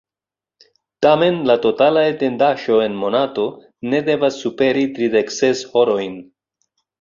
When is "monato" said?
3.03-3.45